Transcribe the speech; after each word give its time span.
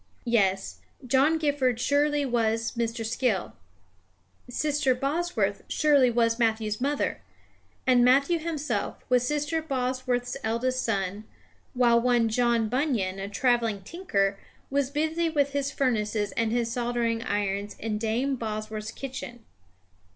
Yes; 0.25 0.79
John 1.05 1.37
Gifford 1.37 1.79
surely 1.79 2.25
was 2.25 2.71
Mr. 2.71 3.05
Skill. 3.05 3.53
Sister 4.49 4.95
Bosworth 4.95 5.61
surely 5.67 6.09
was 6.09 6.39
Matthew's 6.39 6.81
mother. 6.81 7.21
And 7.85 8.03
Matthew 8.03 8.39
himself 8.39 8.97
was 9.09 9.27
Sister 9.27 9.61
Bosworth's 9.61 10.37
eldest 10.43 10.81
son, 10.81 11.25
while 11.75 12.01
one 12.01 12.29
John 12.29 12.67
Bunyan, 12.67 13.19
a 13.19 13.29
travelling 13.29 13.83
tinker, 13.83 14.39
was 14.71 14.89
busy 14.89 15.29
with 15.29 15.51
his 15.51 15.69
furnaces 15.69 16.31
and 16.31 16.51
his 16.51 16.71
soldering 16.73 17.21
irons 17.21 17.75
in 17.77 17.99
Dame 17.99 18.35
Bosworth's 18.37 18.89
kitchen. 18.89 19.45